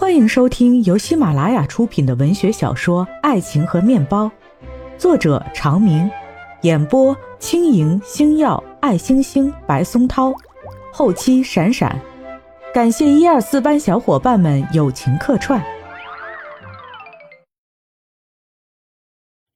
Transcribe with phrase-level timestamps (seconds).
[0.00, 4.24] 欢迎收听由喜马拉雅出品的文学小说《爱情和面包》，
[4.96, 6.10] 作者长明，
[6.62, 10.32] 演播轻盈、星耀、爱星星、白松涛，
[10.90, 12.00] 后期闪闪。
[12.72, 15.62] 感谢一二四班小伙伴们友情客串。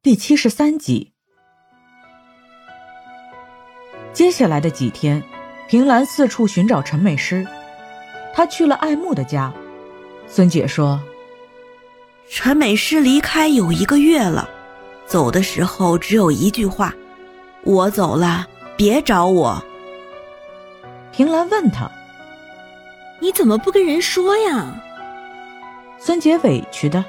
[0.00, 1.12] 第七十三集。
[4.12, 5.20] 接下来的几天，
[5.68, 7.44] 平兰四处寻找陈美诗，
[8.32, 9.52] 她去了爱慕的家。
[10.28, 11.00] 孙姐说
[12.30, 14.48] ：“陈美诗离开有一个月了，
[15.06, 16.94] 走的时候只有一句话
[17.64, 19.60] ：‘我走了，别找我。’”
[21.10, 21.90] 平兰问他
[23.20, 24.74] ：“你怎么不跟人说呀？”
[25.98, 27.04] 孙姐委屈的：“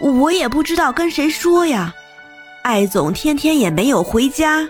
[0.00, 1.94] 我也不知道跟谁说呀，
[2.62, 4.68] 艾总天天也没有回家。”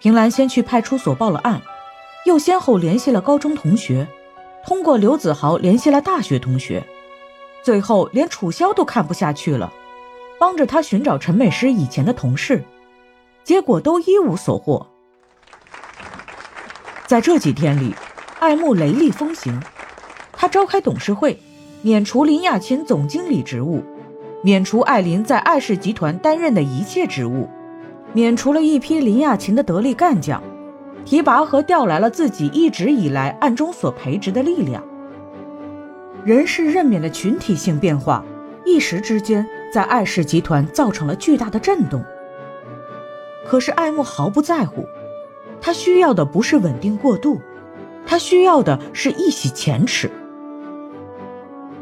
[0.00, 1.60] 平兰先去派出所报了案，
[2.24, 4.06] 又先后联系了高中同学。
[4.66, 6.82] 通过刘子豪联系了大学同学，
[7.62, 9.72] 最后连楚萧都看不下去了，
[10.38, 12.62] 帮着他寻找陈美诗以前的同事，
[13.44, 14.86] 结果都一无所获。
[17.06, 17.94] 在这几天里，
[18.38, 19.60] 爱慕雷厉风行，
[20.32, 21.38] 他召开董事会，
[21.82, 23.82] 免除林亚琴总经理职务，
[24.42, 27.48] 免除艾琳在艾氏集团担任的一切职务，
[28.12, 30.42] 免除了一批林亚琴的得力干将。
[31.04, 34.82] 提拔和调来了自己一直以来暗中所培植的力量。
[36.24, 38.24] 人事任免的群体性变化，
[38.64, 42.04] 一时之间在艾氏集团造成了巨大的震动。
[43.44, 44.86] 可是爱慕毫不在乎，
[45.60, 47.40] 他需要的不是稳定过渡，
[48.06, 50.10] 他需要的是一洗前耻。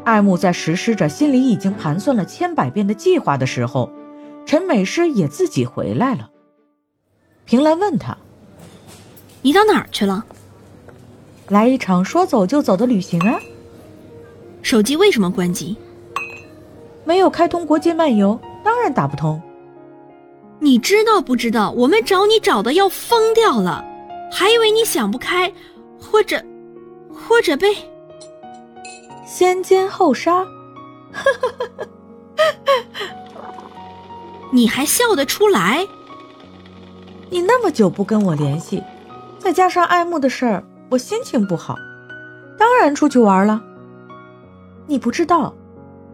[0.03, 3.91] 爱慕在实施着心里已经盘算了千百遍的计划的时候，
[4.47, 6.31] 陈美诗也自己回来了。
[7.45, 8.17] 平兰问他。
[9.41, 10.23] 你到哪儿去了？
[11.47, 13.39] 来一场说走就走的旅行啊！
[14.61, 15.75] 手机为什么关机？
[17.03, 19.41] 没有开通国际漫游，当然打不通。
[20.59, 21.71] 你知道不知道？
[21.71, 23.83] 我们找你找的要疯掉了，
[24.31, 25.51] 还以为你想不开，
[25.99, 26.41] 或者，
[27.11, 27.75] 或者被
[29.25, 30.45] 先奸后杀。
[34.53, 35.87] 你还笑得出来？
[37.29, 38.83] 你那么久不跟我联系。
[39.41, 41.75] 再加上爱慕的事儿，我心情不好，
[42.59, 43.59] 当然出去玩了。
[44.85, 45.51] 你不知道，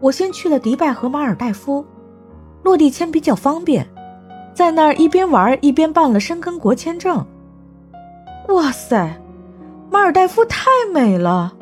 [0.00, 1.84] 我先去了迪拜和马尔代夫，
[2.62, 3.86] 落地签比较方便，
[4.54, 7.22] 在那儿一边玩一边办了申根国签证。
[8.48, 9.20] 哇塞，
[9.90, 11.52] 马尔代夫太美了。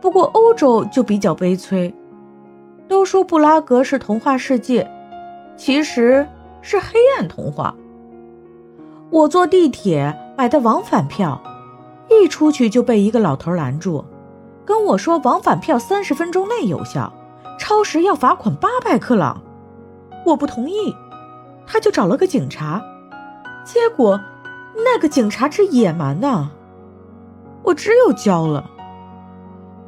[0.00, 1.92] 不过欧洲就比较悲催，
[2.86, 4.88] 都说布拉格是童话世界，
[5.56, 6.24] 其实
[6.62, 7.74] 是黑暗童话。
[9.10, 10.16] 我坐地铁。
[10.36, 11.40] 买的往返票，
[12.10, 14.04] 一出去就被一个老头拦住，
[14.66, 17.10] 跟我说往返票三十分钟内有效，
[17.58, 19.42] 超时要罚款八百克朗。
[20.26, 20.94] 我不同意，
[21.66, 22.82] 他就找了个警察，
[23.64, 24.20] 结果
[24.74, 26.50] 那个警察之野蛮呢，
[27.62, 28.70] 我只有交了。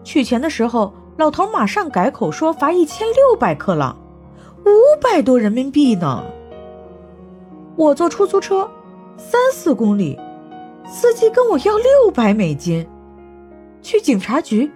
[0.03, 3.94] 取钱的时候，老头马上改口说罚一千六百克朗，
[4.64, 4.70] 五
[5.03, 6.25] 百多人民币呢。
[7.76, 8.69] 我坐出租车，
[9.19, 10.19] 三四公里。
[10.91, 12.87] 司机跟我要六百美金，
[13.82, 14.71] 去警察局，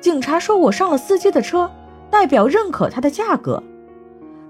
[0.00, 1.68] 警察说我上了司机的车，
[2.10, 3.62] 代表认可他的价格，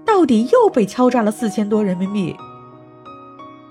[0.05, 2.35] 到底又被敲诈了四千多人民币。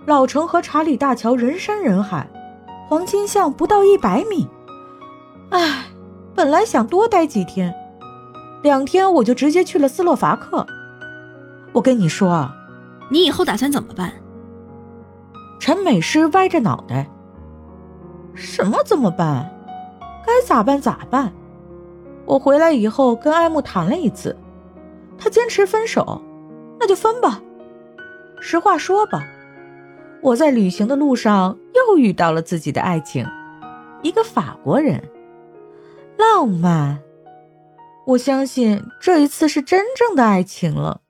[0.05, 2.29] 老城和查理大桥人山人海，
[2.89, 4.49] 黄金巷不到一百米。
[5.51, 5.87] 唉，
[6.35, 7.75] 本来想多待几天，
[8.63, 10.67] 两天我就直接去了斯洛伐克。
[11.73, 12.55] 我跟你说啊，
[13.11, 14.13] 你以后打算怎么办？
[15.61, 17.09] 陈美诗歪着脑袋。
[18.39, 19.53] 什么怎么办？
[20.25, 21.33] 该咋办咋办。
[22.25, 24.37] 我回来以后跟爱慕谈了一次，
[25.19, 26.23] 他坚持分手，
[26.79, 27.43] 那就分吧。
[28.41, 29.27] 实话说吧，
[30.23, 33.27] 我在旅行的路上又遇到了自己的爱情，
[34.03, 35.03] 一个法国人，
[36.17, 37.01] 浪漫。
[38.07, 41.01] 我相信这一次是真正的爱情了。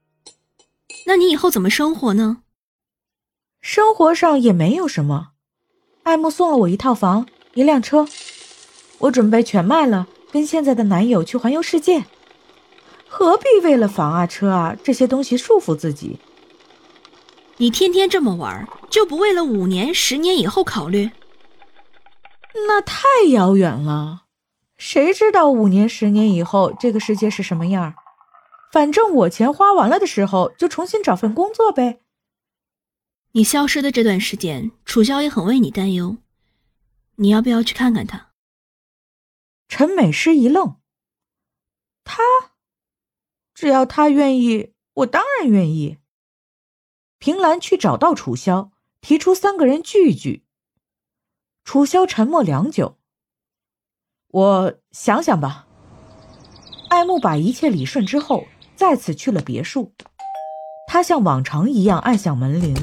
[1.06, 2.38] 那你以后怎么生活呢？
[3.60, 5.32] 生活上也没有什么。
[6.08, 8.08] 爱慕送了我一套房，一辆车，
[8.96, 12.02] 我准备全卖了，跟现在的男友去环游世界。
[13.06, 16.18] 何必为了房啊、车啊这些东西束缚自己？
[17.58, 21.10] 你天天这么玩，就不为了五年、十年以后考虑？
[22.66, 24.22] 那太遥远了，
[24.78, 27.92] 谁知道五年、十年以后这个世界是什么样？
[28.72, 31.98] 反正我钱花完了的时候，就重新找份工作呗。
[33.38, 36.16] 你消失的这段时间，楚萧也很为你担忧。
[37.14, 38.32] 你要不要去看看他？
[39.68, 40.80] 陈美诗一愣。
[42.02, 42.20] 他，
[43.54, 45.98] 只要他愿意，我当然愿意。
[47.20, 50.44] 平兰去找到楚萧，提出三个人聚一聚。
[51.62, 52.98] 楚萧沉默良久，
[54.26, 55.68] 我想想吧。
[56.90, 59.94] 爱慕把一切理顺之后，再次去了别墅。
[60.88, 62.74] 他像往常一样按响门铃，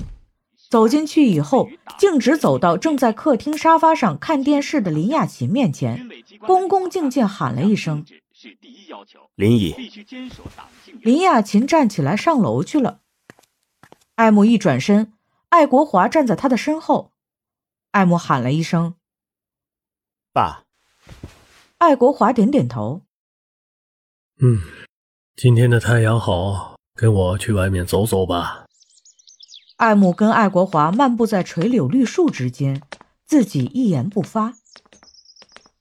[0.75, 8.06] 走进去以后，径直走到正在客厅沙发上看电视的林雅琴面前，恭恭敬敬喊了一声
[9.36, 9.74] ：“林姨。”
[11.01, 13.00] 林雅琴站起来上楼去了。
[14.16, 15.13] 艾慕一转身，
[15.48, 17.13] 爱国华站在他的身后。
[17.92, 18.95] 艾慕喊了一声
[20.33, 20.66] ：“爸。”
[21.80, 23.04] 爱国华点点头。
[24.42, 24.60] 嗯，
[25.38, 28.64] 今天的太阳好，跟我去外面走走吧。
[29.77, 32.81] 爱慕跟爱国华漫步在垂柳绿树之间，
[33.25, 34.54] 自己一言不发。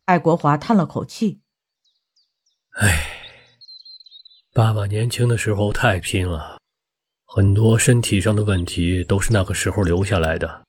[0.04, 1.40] 爱国华叹了口气
[2.74, 3.06] ：“哎，
[4.52, 6.58] 爸爸年轻的时候太拼了，
[7.24, 10.64] 很多身体上的问题都是那个时候留下来的。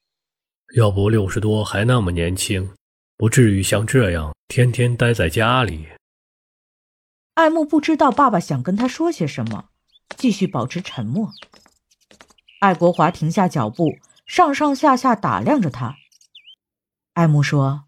[0.75, 2.75] 要不六十多还那么年轻，
[3.18, 5.88] 不至于像这样天天待在家里。”
[7.33, 9.69] 爱慕不知道爸爸想跟他说些什么，
[10.16, 11.33] 继续保持沉默。
[12.65, 13.91] 爱国华停下脚步，
[14.25, 15.97] 上上下下打量着他。
[17.13, 17.83] 爱慕说：“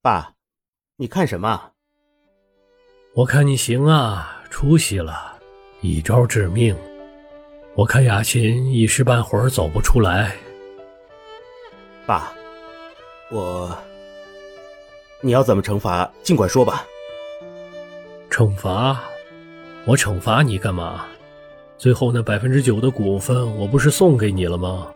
[0.00, 0.34] 爸，
[0.98, 1.72] 你看什么？
[3.16, 5.40] 我看你行啊，出息了，
[5.80, 6.78] 一招致命。
[7.74, 10.36] 我看雅琴一时半会儿走不出来。
[12.06, 12.32] 爸，
[13.32, 13.76] 我……
[15.20, 16.86] 你要怎么惩罚，尽管说吧。”
[18.30, 19.02] 惩罚？
[19.84, 21.08] 我惩罚你干嘛？
[21.78, 24.88] 最后那百分之九的股份，我不是送给你了吗？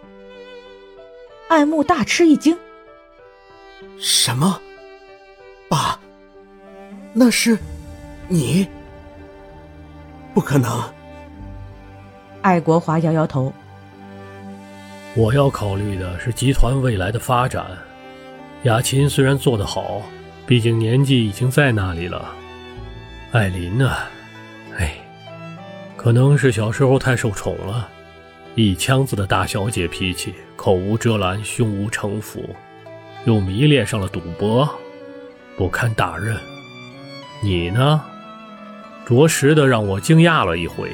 [1.49, 2.57] 爱慕大吃一惊。
[3.99, 4.61] 什么？
[5.69, 6.01] 爸，
[7.13, 7.59] 那是
[8.29, 8.67] 你？
[10.33, 10.83] 不可能！
[12.41, 13.53] 爱国华摇摇头。
[15.15, 17.67] 我要考虑的是集团未来的发展。
[18.63, 20.03] 雅琴虽然做得好，
[20.47, 22.33] 毕竟年纪已经在那里了。
[23.33, 23.91] 艾琳呢？
[23.91, 24.20] 哎，
[26.03, 27.87] 可能是小时候太受宠了，
[28.55, 32.57] 一腔子的大小姐脾气，口无遮拦，胸无城府，
[33.27, 34.67] 又迷恋上了赌博，
[35.59, 36.35] 不堪大任。
[37.43, 38.01] 你呢？
[39.05, 40.91] 着实的让我惊讶了一回。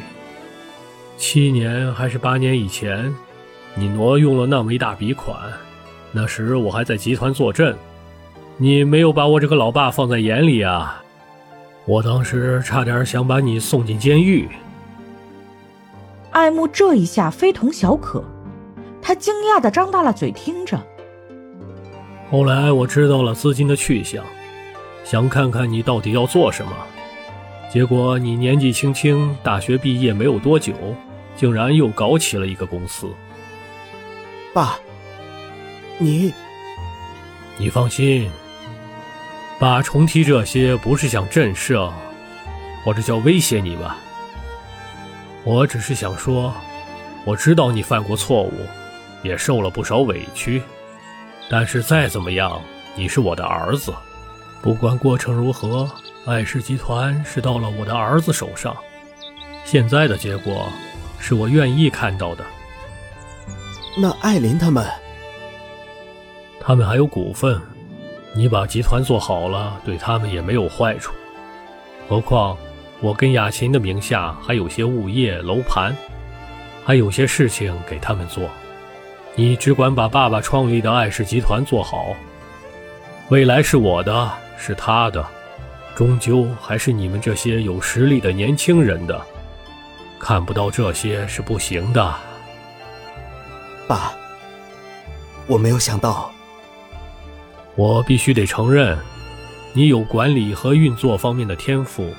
[1.17, 3.15] 七年还是八年以前，
[3.77, 5.39] 你挪用了那么一大笔款，
[6.11, 7.77] 那时我还在集团坐镇，
[8.57, 11.01] 你没有把我这个老爸放在眼里啊。
[11.85, 14.49] 我当时差点想把你送进监狱。
[16.37, 18.23] 爱慕这一下非同小可，
[19.01, 20.79] 他惊讶的张大了嘴听着。
[22.31, 24.23] 后来我知道了资金的去向，
[25.03, 26.73] 想看看你到底要做什么。
[27.73, 30.75] 结果你年纪轻轻，大学毕业没有多久，
[31.35, 33.09] 竟然又搞起了一个公司。
[34.53, 34.79] 爸，
[35.97, 36.35] 你，
[37.57, 38.29] 你放心。
[39.59, 41.91] 爸重提这些不是想震慑，
[42.85, 43.97] 或者叫威胁你吧。
[45.47, 46.53] 我只是想说，
[47.25, 48.53] 我知道你犯过错误，
[49.23, 50.61] 也受了不少委屈，
[51.49, 52.61] 但是再怎么样，
[52.97, 53.95] 你是我的儿子，
[54.61, 55.89] 不管过程如何，
[56.27, 58.77] 艾氏集团是到了我的儿子手上。
[59.65, 60.69] 现在的结果，
[61.21, 62.45] 是我愿意看到的。
[63.97, 64.85] 那艾琳他们，
[66.61, 67.61] 他们还有股份。
[68.35, 71.15] 你把集团做好了，对他们也没有坏处。
[72.09, 72.59] 何况
[73.01, 75.95] 我跟雅琴的名下还有些物业、楼盘，
[76.85, 78.49] 还有些事情给他们做。
[79.35, 82.15] 你只管把爸爸创立的艾氏集团做好，
[83.29, 85.25] 未来是我的，是他的，
[85.95, 89.21] 终究还是你们这些有实力的年轻人的。
[90.19, 92.15] 看不到这些是不行的。
[93.87, 94.15] 爸，
[95.47, 96.33] 我没有想到。
[97.75, 98.99] 我必须得承认，
[99.75, 102.11] 你有管理和运作方面的天赋，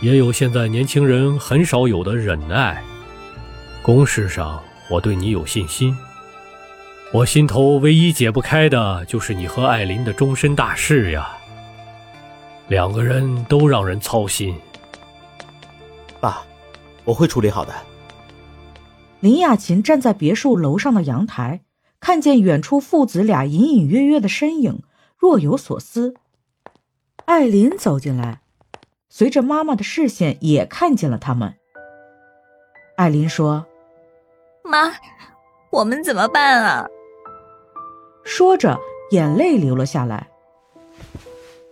[0.00, 2.82] 也有现在年轻人很少有的忍耐。
[3.82, 5.96] 公事上，我对你有信心。
[7.12, 11.28] 我心头唯一解不开的就是你和艾琳的终身大事呀。
[12.68, 14.54] 两个人都让人操心。
[16.20, 16.42] 爸，
[17.04, 17.74] 我会处理好的。
[19.20, 21.60] 林雅琴站在别墅楼上的阳台。
[22.02, 24.80] 看见远处父子俩隐隐约约的身影，
[25.18, 26.14] 若有所思。
[27.26, 28.39] 艾琳走进来，
[29.10, 31.54] 随着妈妈的视线也看见了他们。
[32.96, 33.66] 艾琳说
[34.62, 34.92] ：“妈，
[35.70, 36.86] 我们怎么办啊？”
[38.24, 38.78] 说着，
[39.10, 40.28] 眼泪流了下来。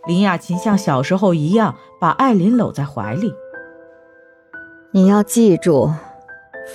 [0.07, 3.33] 林雅琴像小时候一样把艾琳搂在怀里。
[4.91, 5.93] 你要记住，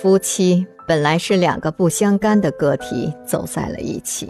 [0.00, 4.28] 夫妻本来是两个不相干的个体走在了一起，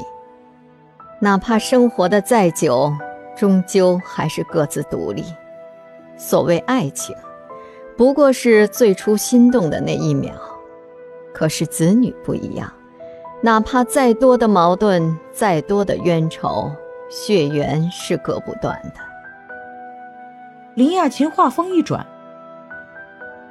[1.21, 2.93] 哪怕生活的再久，
[3.37, 5.23] 终究还是各自独立。
[6.17, 7.15] 所谓爱情，
[7.97, 10.33] 不过是最初心动的那一秒。
[11.33, 12.73] 可是子女不一样，
[13.43, 16.71] 哪怕再多的矛盾，再多的冤仇，
[17.11, 19.01] 血缘是割不断的。
[20.75, 22.07] 林亚琴话锋一转。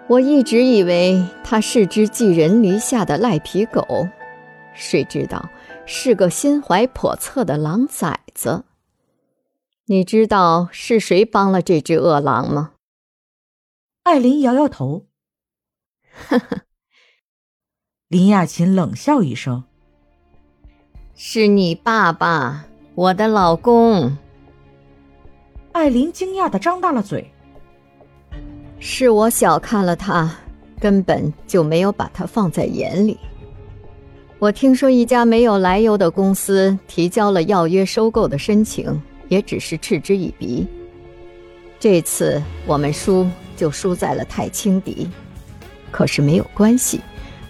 [0.08, 3.86] 我一直以为他是只寄人篱下的赖皮狗，
[4.74, 5.50] 谁知道
[5.86, 8.63] 是个心怀叵测的狼崽子。
[9.88, 12.72] 你知道是谁帮了这只恶狼吗？
[14.04, 15.08] 艾琳摇摇头。
[16.30, 16.62] 呵呵。
[18.08, 19.66] 林雅琴冷笑一声
[21.16, 24.18] ：“是你爸爸，我的老公。”
[25.74, 27.30] 艾琳惊讶的张大了嘴。
[28.80, 30.34] 是我小看了他，
[30.80, 33.20] 根本就没有把他放在眼里。
[34.40, 39.02] 我听说一家没有来由的公司提交了要约收购的申请，
[39.34, 40.68] 也只是嗤之以鼻。
[41.80, 45.10] 这次我们输就输在了太轻敌，
[45.90, 47.02] 可是没有关系，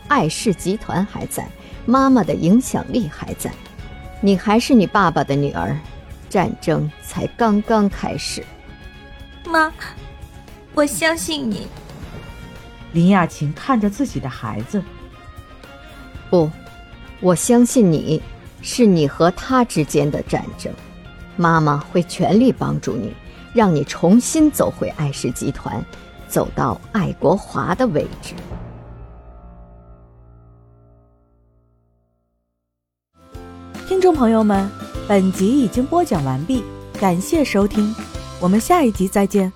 [0.08, 1.46] 艾氏集团还在，
[1.86, 3.52] 妈妈的影响力还在，
[4.22, 5.78] 你还是你爸爸的女儿，
[6.30, 8.42] 战争才刚刚开始。
[9.46, 9.70] 妈。
[10.74, 11.68] 我相信你，
[12.94, 14.82] 林雅琴看着自己的孩子。
[16.30, 16.50] 不，
[17.20, 18.20] 我相信你，
[18.62, 20.74] 是你和他之间的战争。
[21.36, 23.14] 妈妈会全力帮助你，
[23.54, 25.84] 让你重新走回爱氏集团，
[26.28, 28.34] 走到爱国华的位置。
[33.88, 34.70] 听众朋友们，
[35.08, 36.64] 本集已经播讲完毕，
[37.00, 37.94] 感谢收听，
[38.40, 39.52] 我们下一集再见。